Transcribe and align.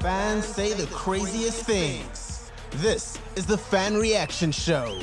Fans 0.00 0.44
say 0.44 0.72
the 0.74 0.86
craziest 0.86 1.64
things. 1.64 2.52
This 2.76 3.18
is 3.34 3.46
the 3.46 3.58
Fan 3.58 3.96
Reaction 3.96 4.52
Show. 4.52 4.96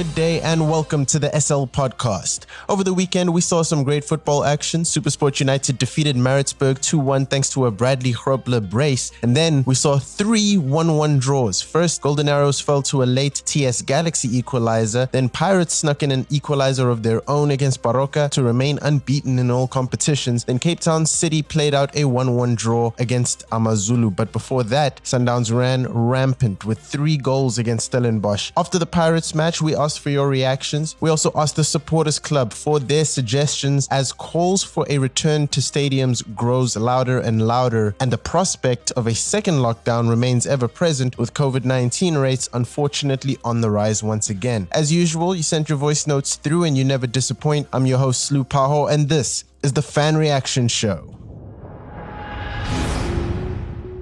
Good 0.00 0.14
day 0.14 0.40
and 0.40 0.70
welcome 0.70 1.04
to 1.04 1.18
the 1.18 1.28
SL 1.38 1.64
podcast. 1.66 2.46
Over 2.70 2.82
the 2.82 2.94
weekend, 2.94 3.34
we 3.34 3.42
saw 3.42 3.60
some 3.60 3.84
great 3.84 4.02
football 4.02 4.44
action. 4.44 4.80
Supersport 4.80 5.40
United 5.40 5.76
defeated 5.76 6.16
Maritzburg 6.16 6.80
2 6.80 6.98
1 6.98 7.26
thanks 7.26 7.50
to 7.50 7.66
a 7.66 7.70
Bradley 7.70 8.14
Grobler 8.14 8.66
brace. 8.66 9.12
And 9.20 9.36
then 9.36 9.62
we 9.66 9.74
saw 9.74 9.98
three 9.98 10.56
1 10.56 10.96
1 10.96 11.18
draws. 11.18 11.60
First, 11.60 12.00
Golden 12.00 12.30
Arrows 12.30 12.58
fell 12.60 12.80
to 12.84 13.02
a 13.02 13.04
late 13.04 13.42
TS 13.44 13.82
Galaxy 13.82 14.34
equalizer. 14.34 15.06
Then 15.12 15.28
Pirates 15.28 15.74
snuck 15.74 16.02
in 16.02 16.12
an 16.12 16.26
equalizer 16.30 16.88
of 16.88 17.02
their 17.02 17.20
own 17.28 17.50
against 17.50 17.82
Baroka 17.82 18.30
to 18.30 18.42
remain 18.42 18.78
unbeaten 18.80 19.38
in 19.38 19.50
all 19.50 19.68
competitions. 19.68 20.44
Then 20.44 20.58
Cape 20.58 20.80
Town 20.80 21.04
City 21.04 21.42
played 21.42 21.74
out 21.74 21.94
a 21.94 22.06
1 22.06 22.36
1 22.36 22.54
draw 22.54 22.94
against 22.98 23.44
Amazulu. 23.52 24.12
But 24.12 24.32
before 24.32 24.64
that, 24.64 25.04
Sundowns 25.04 25.54
ran 25.54 25.86
rampant 25.92 26.64
with 26.64 26.78
three 26.78 27.18
goals 27.18 27.58
against 27.58 27.92
Stellenbosch. 27.92 28.50
After 28.56 28.78
the 28.78 28.86
Pirates 28.86 29.34
match, 29.34 29.60
we 29.60 29.76
asked 29.76 29.89
for 29.96 30.10
your 30.10 30.28
reactions. 30.28 30.96
We 31.00 31.10
also 31.10 31.32
asked 31.34 31.56
the 31.56 31.64
Supporters 31.64 32.18
Club 32.18 32.52
for 32.52 32.78
their 32.78 33.04
suggestions 33.04 33.88
as 33.90 34.12
calls 34.12 34.62
for 34.62 34.86
a 34.88 34.98
return 34.98 35.48
to 35.48 35.60
stadiums 35.60 36.22
grows 36.34 36.76
louder 36.76 37.18
and 37.18 37.46
louder, 37.46 37.94
and 38.00 38.12
the 38.12 38.18
prospect 38.18 38.90
of 38.92 39.06
a 39.06 39.14
second 39.14 39.54
lockdown 39.54 40.08
remains 40.08 40.46
ever 40.46 40.68
present 40.68 41.18
with 41.18 41.34
COVID 41.34 41.64
19 41.64 42.16
rates 42.16 42.48
unfortunately 42.52 43.38
on 43.44 43.60
the 43.60 43.70
rise 43.70 44.02
once 44.02 44.30
again. 44.30 44.68
As 44.72 44.92
usual, 44.92 45.34
you 45.34 45.42
sent 45.42 45.68
your 45.68 45.78
voice 45.78 46.06
notes 46.06 46.36
through 46.36 46.64
and 46.64 46.76
you 46.76 46.84
never 46.84 47.06
disappoint. 47.06 47.68
I'm 47.72 47.86
your 47.86 47.98
host, 47.98 48.30
Slu 48.30 48.46
Paho, 48.46 48.90
and 48.90 49.08
this 49.08 49.44
is 49.62 49.72
the 49.72 49.82
Fan 49.82 50.16
Reaction 50.16 50.68
Show. 50.68 51.19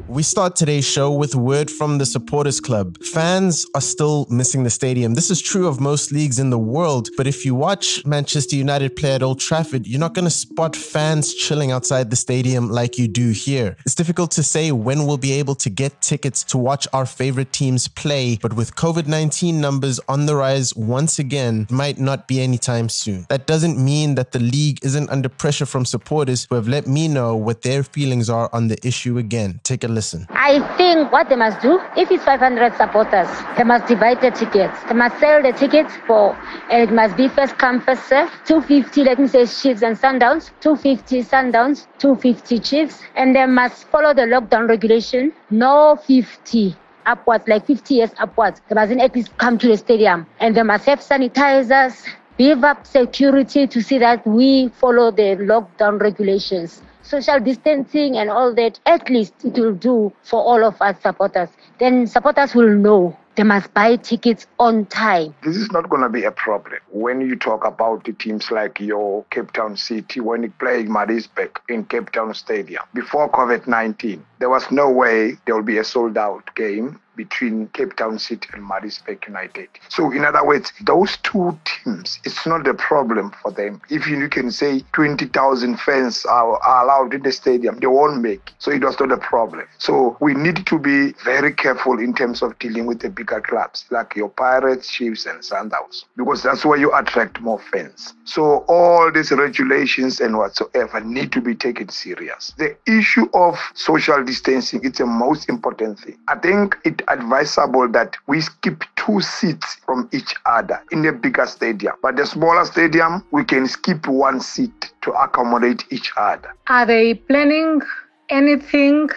We 0.09 0.23
start 0.23 0.57
today's 0.57 0.87
show 0.87 1.13
with 1.13 1.35
word 1.35 1.71
from 1.71 1.99
the 1.99 2.07
Supporters 2.07 2.61
Club. 2.61 2.97
Fans 3.05 3.67
are 3.75 3.81
still 3.83 4.27
missing 4.31 4.65
the 4.65 4.71
stadium. 4.71 5.13
This 5.13 5.31
is 5.31 5.39
true 5.39 5.69
of 5.69 5.83
most 5.83 6.13
leagues 6.13 6.39
in 6.39 6.49
the 6.49 6.59
world, 6.59 7.11
but 7.19 7.27
if 7.27 7.45
you 7.45 7.55
watch 7.55 8.07
Manchester 8.07 8.57
United 8.57 8.97
play 8.97 9.13
at 9.13 9.23
Old 9.23 9.39
Trafford, 9.39 9.87
you're 9.87 10.01
not 10.01 10.15
going 10.15 10.25
to 10.25 10.31
spot 10.31 10.75
fans 10.75 11.35
chilling 11.35 11.73
outside 11.73 12.09
the 12.09 12.17
stadium 12.17 12.71
like 12.71 12.97
you 12.97 13.07
do 13.07 13.33
here. 13.33 13.77
It's 13.85 13.95
difficult 13.95 14.31
to 14.33 14.43
say 14.43 14.73
when 14.73 15.05
we'll 15.05 15.19
be 15.19 15.33
able 15.33 15.55
to 15.57 15.69
get 15.69 16.01
tickets 16.01 16.43
to 16.45 16.57
watch 16.57 16.89
our 16.95 17.05
favorite 17.05 17.53
teams 17.53 17.87
play, 17.87 18.39
but 18.41 18.55
with 18.55 18.77
COVID 18.77 19.07
19 19.07 19.61
numbers 19.61 20.01
on 20.09 20.25
the 20.25 20.37
rise 20.37 20.75
once 20.75 21.19
again, 21.19 21.67
it 21.69 21.75
might 21.75 21.99
not 21.99 22.27
be 22.27 22.41
anytime 22.41 22.89
soon. 22.89 23.27
That 23.29 23.47
doesn't 23.47 23.79
mean 23.79 24.15
that 24.15 24.33
the 24.33 24.41
league 24.41 24.79
isn't 24.83 25.11
under 25.11 25.29
pressure 25.29 25.67
from 25.67 25.85
supporters 25.85 26.47
who 26.49 26.55
have 26.55 26.67
let 26.67 26.87
me 26.87 27.09
know 27.09 27.37
what 27.37 27.61
their 27.61 27.83
feelings 27.83 28.31
are 28.31 28.49
on 28.55 28.69
the 28.69 28.79
issue 28.87 29.19
again. 29.19 29.61
Take 29.65 29.85
a 29.85 29.98
listen. 29.99 30.27
I 30.31 30.53
think 30.77 31.13
what 31.13 31.29
they 31.29 31.37
must 31.37 31.61
do, 31.61 31.81
if 31.97 32.11
it's 32.11 32.25
500 32.25 32.75
supporters, 32.77 33.29
they 33.57 33.65
must 33.65 33.87
divide 33.89 34.21
the 34.21 34.31
tickets. 34.31 34.79
They 34.89 34.95
must 34.95 35.19
sell 35.19 35.43
the 35.43 35.53
tickets 35.53 35.93
for, 36.07 36.25
and 36.71 36.89
it 36.89 36.93
must 36.95 37.17
be 37.17 37.29
first 37.29 37.59
come, 37.59 37.81
first 37.81 38.05
serve. 38.09 38.31
250, 38.47 39.05
let 39.05 39.19
me 39.19 39.27
say, 39.27 39.45
Chiefs 39.47 39.83
and 39.83 39.97
Sundowns. 40.05 40.51
250 40.61 41.23
Sundowns, 41.23 41.87
250 41.99 42.61
Chiefs. 42.61 43.03
And 43.17 43.35
they 43.35 43.47
must 43.47 43.89
follow 43.95 44.15
the 44.15 44.27
lockdown 44.35 44.69
regulation. 44.69 45.33
No 45.51 45.97
50 46.07 46.77
upwards, 47.07 47.49
like 47.49 47.67
50 47.67 47.95
years 47.95 48.11
upwards. 48.19 48.61
They 48.69 48.75
must 48.75 48.93
at 48.93 49.15
least 49.17 49.37
come 49.39 49.59
to 49.59 49.69
the 49.69 49.77
stadium. 49.77 50.27
And 50.39 50.57
they 50.57 50.63
must 50.63 50.87
have 50.87 51.01
sanitizers, 51.01 52.07
beef 52.37 52.63
up 52.63 52.87
security 52.87 53.67
to 53.67 53.83
see 53.83 53.99
that 53.99 54.25
we 54.25 54.69
follow 54.69 55.11
the 55.11 55.31
lockdown 55.53 56.01
regulations 56.01 56.83
social 57.09 57.41
distancing 57.41 58.17
and 58.17 58.31
all 58.31 58.55
that, 58.55 58.79
at 58.87 59.09
least 59.09 59.35
it 59.45 59.59
will 59.59 59.75
do 59.75 60.13
for 60.23 60.41
all 60.41 60.65
of 60.65 60.81
us 60.83 61.01
supporters. 61.03 61.49
Then 61.79 62.07
supporters 62.07 62.55
will 62.55 62.69
know 62.69 63.17
they 63.39 63.45
must 63.45 63.73
buy 63.73 63.95
tickets 63.97 64.47
on 64.59 64.85
time. 64.87 65.33
This 65.45 65.57
is 65.57 65.71
not 65.71 65.89
going 65.89 66.03
to 66.03 66.09
be 66.09 66.25
a 66.25 66.33
problem 66.33 66.81
when 66.91 67.21
you 67.21 67.37
talk 67.37 67.65
about 67.65 68.05
the 68.05 68.13
teams 68.13 68.51
like 68.51 68.81
your 68.81 69.25
Cape 69.31 69.53
Town 69.53 69.77
City 69.77 70.21
when 70.21 70.43
you 70.43 70.53
play 70.59 70.83
Maritzburg 70.83 71.59
in 71.69 71.85
Cape 71.85 72.11
Town 72.11 72.35
Stadium. 72.35 72.83
Before 72.95 73.31
COVID 73.31 73.69
19, 73.69 74.25
there 74.41 74.51
was 74.51 74.69
no 74.73 74.91
way 74.91 75.37
there 75.47 75.55
will 75.55 75.63
be 75.63 75.79
a 75.79 75.85
sold 75.85 76.19
out 76.19 76.53
game 76.57 77.01
between 77.19 77.67
Cape 77.75 77.97
Town 77.97 78.19
City 78.19 78.49
and 78.55 78.67
Maritzburg 78.67 79.27
United. 79.27 79.69
So, 79.91 80.11
in 80.13 80.25
other 80.25 80.47
words, 80.47 80.73
those 80.85 81.19
two 81.19 81.59
teams, 81.67 82.19
it's 82.25 82.47
not 82.47 82.67
a 82.67 82.75
problem 82.75 83.35
for 83.43 83.51
them. 83.51 83.83
If 83.91 84.07
you 84.07 84.29
can 84.29 84.51
say 84.51 84.85
20,000 84.93 85.79
fans 85.81 86.25
are, 86.25 86.57
are 86.63 86.85
allowed 86.85 87.13
in 87.13 87.23
the 87.23 87.33
stadium, 87.33 87.81
they 87.81 87.89
won't 87.89 88.23
make. 88.23 88.53
So, 88.59 88.71
it 88.71 88.83
was 88.83 88.99
not 88.99 89.13
a 89.13 89.19
problem. 89.19 89.67
So, 89.79 90.17
we 90.21 90.33
need 90.33 90.65
to 90.67 90.79
be 90.79 91.13
very 91.25 91.53
careful 91.53 91.99
in 91.99 92.15
terms 92.15 92.41
of 92.41 92.59
dealing 92.59 92.87
with 92.87 93.01
the 93.01 93.11
bigger 93.11 93.41
clubs 93.41 93.85
like 93.91 94.15
your 94.17 94.31
Pirates, 94.31 94.89
Chiefs, 94.89 95.27
and 95.27 95.41
Sundowns 95.41 96.05
because 96.17 96.43
that's 96.43 96.65
where 96.65 96.79
you 96.79 96.95
attract 96.95 97.41
more 97.41 97.59
fans. 97.59 98.15
So, 98.25 98.65
all 98.69 99.11
these 99.11 99.33
regulations 99.33 100.21
and 100.21 100.37
whatsoever 100.39 101.01
need 101.01 101.33
to 101.33 101.41
be 101.41 101.55
taken 101.55 101.89
serious. 101.89 102.53
The 102.59 102.77
issue 102.87 103.29
of 103.35 103.59
social 103.75 104.23
distancing 104.25 104.85
is 104.85 104.93
the 104.93 105.07
most 105.07 105.49
important 105.49 105.99
thing. 106.01 106.19
I 106.29 106.37
think 106.37 106.77
it 106.85 107.03
advisable 107.09 107.89
that 107.89 108.17
we 108.27 108.41
skip 108.41 108.85
two 108.97 109.21
seats 109.21 109.77
from 109.87 110.09
each 110.13 110.35
other 110.47 110.83
in 110.93 111.03
the 111.03 111.13
bigger 111.13 111.47
stadium. 111.47 111.95
But 112.03 112.17
the 112.17 112.27
smaller 112.27 112.65
stadium, 112.65 113.25
we 113.31 113.45
can 113.45 113.67
skip 113.67 114.07
one 114.07 114.41
seat 114.41 114.93
to 115.03 115.13
accommodate 115.13 115.85
each 115.91 116.13
other. 116.17 116.55
Are 116.69 116.87
they 116.87 117.15
planning 117.15 117.81
anything 118.29 119.09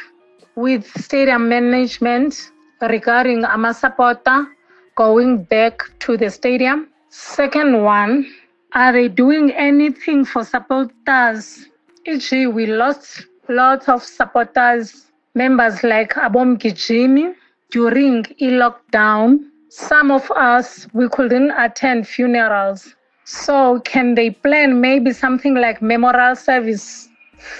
with 0.55 0.85
stadium 0.99 1.49
management 1.49 2.51
regarding 2.81 3.43
Amasapota 3.43 4.47
going 4.95 5.43
back 5.43 5.81
to 5.99 6.17
the 6.17 6.29
stadium? 6.29 6.87
Second 7.09 7.83
one, 7.83 8.25
are 8.73 8.93
they 8.93 9.07
doing 9.09 9.51
anything 9.51 10.23
for 10.23 10.43
supporters? 10.43 11.67
E.g., 12.05 12.47
we 12.47 12.65
lost 12.65 13.27
lots 13.49 13.89
of 13.89 14.03
supporters, 14.03 15.11
members 15.35 15.83
like 15.83 16.13
Abom 16.13 16.57
Gijimi, 16.57 17.35
during 17.71 18.25
e-lockdown, 18.37 19.39
some 19.69 20.11
of 20.11 20.29
us, 20.31 20.87
we 20.93 21.07
couldn't 21.09 21.51
attend 21.51 22.07
funerals. 22.07 22.95
So 23.23 23.79
can 23.81 24.15
they 24.15 24.31
plan 24.31 24.81
maybe 24.81 25.13
something 25.13 25.55
like 25.55 25.81
memorial 25.81 26.35
service 26.35 27.07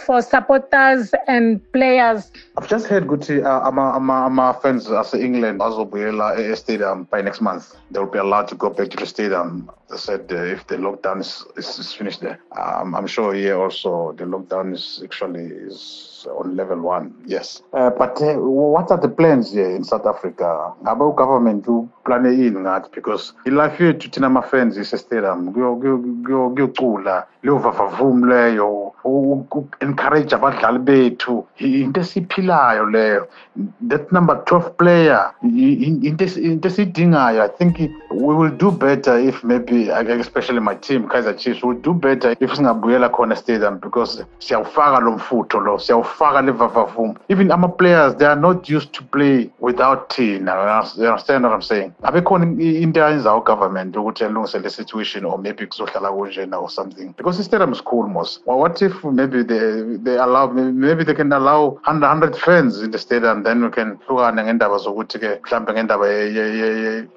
for 0.05 0.21
supporters 0.21 1.13
and 1.27 1.61
players? 1.71 2.31
I've 2.57 2.67
just 2.67 2.87
heard 2.87 3.07
Guti, 3.07 3.43
uh, 3.43 3.67
ama, 3.67 3.93
ama, 3.95 4.25
ama 4.25 4.59
fans 4.61 4.91
as 4.91 5.13
England 5.13 5.61
azobuyela 5.61 6.37
e 6.37 6.55
stadium 6.55 7.05
by 7.05 7.21
next 7.21 7.41
month. 7.41 7.75
They 7.89 7.99
will 7.99 8.11
be 8.11 8.19
allowed 8.19 8.49
to 8.49 8.55
go 8.55 8.69
back 8.69 8.89
to 8.89 8.97
the 8.97 9.05
stadium. 9.05 9.71
They 9.89 9.97
said 9.97 10.31
uh, 10.31 10.43
if 10.43 10.67
the 10.67 10.75
lockdown 10.75 11.21
is, 11.21 11.45
is, 11.55 11.79
is 11.79 11.93
finished 11.93 12.19
there. 12.21 12.39
Um, 12.59 12.93
I'm 12.93 13.07
sure 13.07 13.33
here 13.33 13.57
also 13.59 14.11
the 14.11 14.25
lockdown 14.25 14.73
is 14.73 15.01
actually 15.03 15.45
is 15.45 16.10
on 16.25 16.55
level 16.55 16.79
one. 16.81 17.13
Yes. 17.25 17.63
Uh, 17.73 17.89
but 17.89 18.21
uh, 18.21 18.33
what 18.35 18.91
are 18.91 18.99
the 18.99 19.09
plans 19.09 19.51
here 19.51 19.75
in 19.75 19.83
South 19.83 20.05
Africa? 20.05 20.73
About 20.85 21.15
government 21.15 21.65
to 21.65 21.89
plan 22.05 22.25
in 22.25 22.53
ngathi 22.55 22.91
because 22.93 23.33
ilife 23.45 23.79
yethu 23.83 24.09
thina 24.09 24.27
ama-fans 24.27 24.77
ise-stadium 24.77 25.53
kuyocula 25.53 27.25
leyo 27.43 27.57
vavavum 27.57 28.25
leyo 28.25 28.93
encourage 29.81 30.35
abadlali 30.35 30.79
bethu 30.79 31.45
into 31.57 31.99
esiphilayo 31.99 32.85
leyo 32.85 33.27
that 33.87 34.11
number 34.11 34.35
12 34.35 34.77
player 34.77 35.33
into 35.43 36.25
esiyidingayo 36.67 37.43
i 37.43 37.47
think 37.47 37.79
we 38.11 38.35
will 38.35 38.51
do 38.57 38.71
better 38.71 39.19
if 39.19 39.43
maybe 39.43 39.89
especially 39.89 40.59
my 40.59 40.75
team 40.75 41.07
kaizer 41.07 41.33
chiefs 41.37 41.63
will 41.63 41.81
do 41.81 41.93
better 41.93 42.35
if 42.39 42.53
singabuyela 42.53 43.09
khona 43.09 43.35
stadium 43.35 43.79
because 43.79 44.25
siyawufaka 44.39 44.99
lo 44.99 45.11
mfutho 45.11 45.59
lo 45.59 45.79
siyawufaka 45.79 46.10
le 46.19 46.51
vavavum 46.51 47.15
even 47.29 47.51
ama-players 47.51 48.15
they 48.15 48.25
are 48.25 48.39
not 48.39 48.69
used 48.69 48.93
to 48.93 49.03
play 49.03 49.49
without 49.59 50.09
thina 50.09 50.51
you 50.97 51.05
understand 51.07 51.43
what 51.43 51.53
i'm 51.53 51.61
saying? 51.61 51.93
Abekhona 52.03 52.45
into 52.59 52.99
ayenza 52.99 53.35
ugovernment 53.35 53.95
ukuthi 53.95 54.25
alungise 54.25 54.59
le 54.59 54.69
situation 54.69 55.25
or 55.25 55.37
maybe 55.37 55.65
kuzohlala 55.65 56.09
kunjena 56.11 56.61
or 56.61 56.69
something. 56.69 57.13
Because 57.17 57.39
i-stadium 57.39 57.71
is 57.71 57.81
cool 57.81 58.07
mos 58.07 58.39
what 58.45 58.81
if 58.81 59.03
maybe 59.03 59.43
they, 59.43 59.97
they 60.03 60.17
allow 60.17 60.47
maybe 60.47 61.03
they 61.03 61.13
can 61.13 61.31
allow 61.33 61.79
100, 61.85 62.01
100 62.01 62.35
fans 62.35 62.81
in 62.81 62.91
the 62.91 62.97
stadium 62.97 63.43
then 63.43 63.63
we 63.63 63.69
can 63.69 63.97
hlukane 64.07 64.43
ngendaba 64.43 64.77
zokuthi-ke 64.77 65.41
mhlawumbe 65.41 65.73
ngendaba 65.73 66.05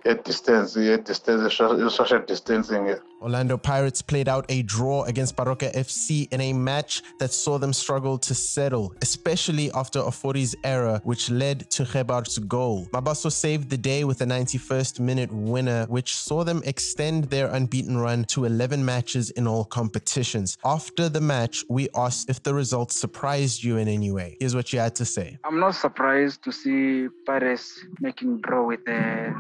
ye-distance 0.05 0.77
ye-distance 0.77 1.55
social 1.91 2.21
distancing 2.27 2.95
Orlando 3.25 3.57
Pirates 3.57 4.03
played 4.03 4.29
out 4.29 4.45
a 4.51 4.61
draw 4.63 5.05
against 5.05 5.35
Baroka 5.35 5.73
FC 5.73 6.31
in 6.31 6.43
a 6.43 6.53
match 6.53 7.03
that 7.19 7.33
saw 7.33 7.57
them 7.57 7.73
struggle 7.73 8.19
to 8.19 8.35
settle. 8.35 8.84
Especially 9.03 9.71
after 9.73 10.01
Ofori's 10.01 10.55
error, 10.65 11.01
which 11.05 11.31
led 11.31 11.71
to 11.71 11.85
Gebart's 11.85 12.39
goal. 12.39 12.87
Mabasa 12.93 13.31
saved 13.31 13.71
the 13.71 13.77
day 13.77 14.05
with 14.05 14.21
a 14.21 14.27
91st 14.27 15.01
minute 15.01 15.33
winner, 15.33 15.87
which 15.87 16.17
saw 16.17 16.45
them 16.45 16.63
extend 16.65 17.25
their 17.25 17.49
unbeaten 17.49 17.97
run 17.99 18.25
to 18.25 18.45
11 18.45 18.85
matches 18.85 19.31
in 19.31 19.47
all 19.47 19.65
competitions. 19.65 20.59
After 20.65 21.09
the 21.09 21.21
match, 21.21 21.65
we 21.69 21.89
asked 21.95 22.31
if 22.31 22.43
the 22.43 22.55
results 22.55 22.99
surprised 22.99 23.63
you 23.63 23.77
in 23.77 23.89
any 23.89 24.11
way. 24.11 24.37
Here's 24.41 24.55
what 24.55 24.73
you 24.73 24.79
had 24.79 24.95
to 24.97 25.05
say. 25.05 25.39
I'm 25.45 25.61
not 25.61 25.75
surprised 25.75 26.43
to 26.45 26.53
see 26.53 27.09
Paris 27.27 27.85
making 28.01 28.41
draw 28.41 28.67
with 28.67 28.85
the 28.85 28.95
uh, 28.95 29.33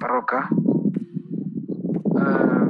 Baroka. 0.00 0.46
Uh, 2.20 2.62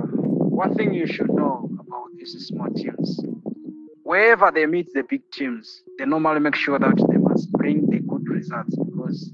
one 0.62 0.74
thing 0.74 0.94
you 0.94 1.06
should 1.06 1.30
know 1.30 1.68
about 1.80 2.08
these 2.16 2.32
small 2.46 2.68
teams, 2.68 3.20
wherever 4.12 4.50
they 4.50 4.66
meet 4.66 4.92
the 4.92 5.02
big 5.08 5.22
teams, 5.32 5.82
they 5.98 6.04
normally 6.04 6.38
make 6.38 6.54
sure 6.54 6.78
that 6.78 6.96
they 7.10 7.16
must 7.16 7.50
bring 7.52 7.88
the 7.88 7.98
good 8.00 8.28
results 8.28 8.76
because 8.76 9.32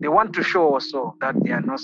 they 0.00 0.06
want 0.06 0.32
to 0.32 0.40
show 0.40 0.72
also 0.74 1.16
that 1.20 1.34
they 1.42 1.50
are 1.50 1.60
not 1.60 1.80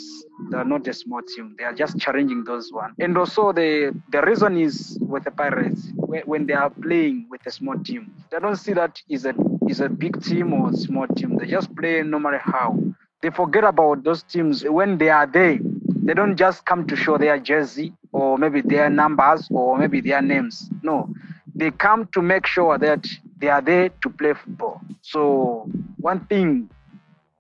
they 0.52 0.56
are 0.56 0.64
not 0.64 0.86
a 0.86 0.94
small 0.94 1.20
team. 1.22 1.56
They 1.58 1.64
are 1.64 1.72
just 1.74 1.98
challenging 1.98 2.44
those 2.44 2.72
one. 2.72 2.94
And 3.00 3.18
also 3.18 3.52
the 3.52 4.00
the 4.12 4.22
reason 4.22 4.56
is 4.58 4.96
with 5.00 5.24
the 5.24 5.32
Pirates 5.32 5.88
when 6.32 6.46
they 6.46 6.52
are 6.54 6.70
playing 6.70 7.26
with 7.32 7.44
a 7.46 7.50
small 7.50 7.76
team, 7.82 8.14
they 8.30 8.38
don't 8.38 8.54
see 8.64 8.74
that 8.74 9.02
is 9.08 9.26
a 9.26 9.34
is 9.68 9.80
a 9.80 9.88
big 9.88 10.22
team 10.22 10.52
or 10.52 10.72
small 10.72 11.08
team. 11.08 11.36
They 11.38 11.46
just 11.46 11.74
play 11.74 12.04
no 12.04 12.20
matter 12.20 12.38
how. 12.38 12.78
They 13.22 13.30
forget 13.30 13.64
about 13.64 14.04
those 14.04 14.22
teams 14.22 14.62
when 14.62 14.98
they 14.98 15.10
are 15.10 15.26
there. 15.26 15.58
They 16.06 16.14
don't 16.14 16.36
just 16.36 16.64
come 16.64 16.86
to 16.86 16.94
show 16.94 17.18
their 17.18 17.40
jersey 17.40 17.92
or 18.12 18.38
maybe 18.38 18.60
their 18.60 18.88
numbers 18.88 19.48
or 19.50 19.76
maybe 19.76 20.00
their 20.00 20.22
names. 20.22 20.70
No, 20.82 21.12
they 21.56 21.70
come 21.70 22.06
to 22.12 22.20
make 22.22 22.46
sure 22.46 22.78
that 22.78 23.06
they 23.38 23.48
are 23.48 23.62
there 23.62 23.88
to 23.88 24.10
play 24.10 24.34
football. 24.34 24.80
So 25.00 25.68
one 25.98 26.20
thing 26.26 26.70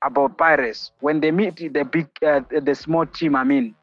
about 0.02 0.38
Pirates, 0.38 0.90
when 1.00 1.20
they 1.20 1.30
meet 1.30 1.56
the 1.56 1.84
big, 1.84 2.08
uh, 2.26 2.40
the 2.50 2.74
small 2.74 3.06
team, 3.06 3.36
I 3.36 3.44
mean, 3.44 3.74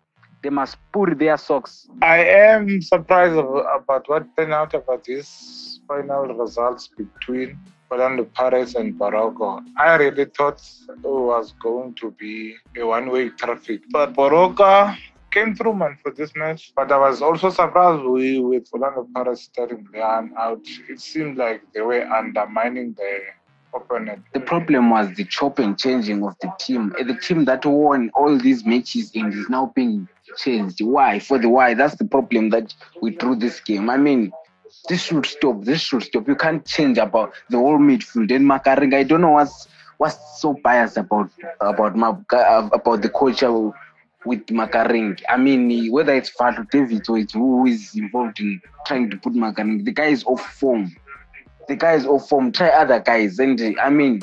they 0.42 0.50
must 0.50 0.78
put 0.92 1.18
their 1.20 1.38
socks. 1.38 1.88
I 2.02 2.18
am 2.18 2.82
surprised 2.82 3.36
about 3.36 4.10
what 4.10 4.26
turned 4.36 4.54
out 4.54 4.74
about 4.74 5.06
this 5.06 5.80
final 5.88 6.26
results 6.26 6.90
between 6.98 7.58
Orlando 7.92 8.26
Pirates 8.26 8.76
and 8.76 9.00
Baroka. 9.00 9.64
I 9.78 9.96
really 9.96 10.26
thought 10.26 10.62
it 10.90 10.98
was 11.04 11.54
going 11.62 11.94
to 11.96 12.12
be 12.12 12.56
a 12.78 12.84
one-way 12.84 13.30
traffic, 13.30 13.82
but 13.92 14.14
Baroka 14.14 14.98
came 15.34 15.56
through 15.56 15.74
man 15.74 15.98
for 16.02 16.12
this 16.12 16.32
match. 16.36 16.72
But 16.76 16.92
I 16.92 16.98
was 16.98 17.22
also 17.22 17.50
surprised 17.50 18.04
we, 18.04 18.40
with 18.40 18.70
Orlando 18.72 19.08
Pirates 19.14 19.44
starting 19.44 19.88
Leon 19.92 20.34
out. 20.38 20.62
It 20.90 21.00
seemed 21.00 21.38
like 21.38 21.62
they 21.74 21.82
were 21.82 22.06
undermining 22.06 22.94
the 22.94 23.20
opponent. 23.76 24.24
The 24.34 24.40
problem 24.40 24.92
was 24.92 25.16
the 25.16 25.26
chop 25.26 25.58
and 25.60 25.78
changing 25.78 26.24
of 26.24 26.36
the 26.42 26.52
team. 26.60 26.94
The 26.98 27.16
team 27.16 27.46
that 27.46 27.66
won 27.66 28.12
all 28.14 28.38
these 28.38 28.64
matches 28.66 29.12
and 29.16 29.34
is 29.34 29.50
now 29.50 29.74
being 29.76 30.08
changed. 30.38 30.82
Why? 30.82 31.20
For 31.20 31.40
the 31.40 31.50
why? 31.50 31.74
That's 31.74 31.96
the 31.96 32.06
problem 32.06 32.50
that 32.52 32.74
we 33.02 33.12
drew 33.12 33.36
this 33.36 33.60
game. 33.60 33.90
I 33.90 33.98
mean, 33.98 34.32
this 34.88 35.04
should 35.04 35.26
stop. 35.26 35.64
This 35.64 35.82
should 35.82 36.04
stop. 36.04 36.28
You 36.28 36.36
can't 36.36 36.64
change 36.66 36.98
about 37.00 37.34
the 37.50 37.58
whole 37.58 37.80
midfield. 37.80 38.34
And 38.36 38.46
Makaringe, 38.46 38.94
I 38.94 39.04
don't 39.04 39.22
know 39.22 39.32
what's 39.32 39.68
what's 39.98 40.42
so 40.42 40.56
biased 40.64 40.98
about 40.98 41.30
about 41.62 41.96
my 41.96 42.10
uh, 42.32 42.70
about 42.72 43.02
the 43.02 43.10
coach 43.10 43.44
with 44.26 44.46
Makaringe. 44.48 45.22
I 45.30 45.38
mean, 45.38 45.92
whether 45.92 46.14
it's 46.14 46.32
Fadlu 46.32 46.70
David 46.70 47.08
or 47.10 47.18
it's 47.18 47.34
who 47.34 47.66
is 47.66 47.96
involved 47.96 48.40
in 48.40 48.62
trying 48.86 49.10
to 49.10 49.18
put 49.18 49.34
Makaringe, 49.34 49.86
the 49.86 49.92
guy 49.92 50.08
is 50.08 50.24
off 50.26 50.42
form. 50.56 50.96
The 51.68 51.76
guy 51.76 51.94
is 51.94 52.06
off 52.06 52.28
form. 52.28 52.52
Try 52.52 52.70
other 52.70 53.00
guys, 53.00 53.40
and 53.40 53.60
I 53.80 53.90
mean. 53.90 54.22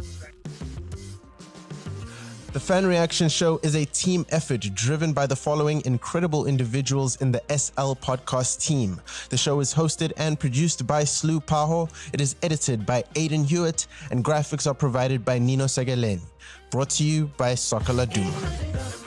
The 2.52 2.58
Fan 2.58 2.84
Reaction 2.84 3.28
Show 3.28 3.60
is 3.62 3.76
a 3.76 3.84
team 3.84 4.26
effort 4.30 4.62
driven 4.74 5.12
by 5.12 5.28
the 5.28 5.36
following 5.36 5.82
incredible 5.84 6.46
individuals 6.46 7.14
in 7.22 7.30
the 7.30 7.40
SL 7.48 7.92
podcast 7.92 8.66
team. 8.66 9.00
The 9.28 9.36
show 9.36 9.60
is 9.60 9.72
hosted 9.72 10.12
and 10.16 10.38
produced 10.38 10.84
by 10.84 11.04
Slu 11.04 11.44
Paho. 11.44 11.88
It 12.12 12.20
is 12.20 12.34
edited 12.42 12.84
by 12.84 13.04
Aidan 13.14 13.44
Hewitt, 13.44 13.86
and 14.10 14.24
graphics 14.24 14.66
are 14.66 14.74
provided 14.74 15.24
by 15.24 15.38
Nino 15.38 15.66
Segaleni. 15.66 16.22
Brought 16.72 16.90
to 16.90 17.04
you 17.04 17.30
by 17.36 17.54
Soccer 17.54 17.92
Laduma. 17.92 18.99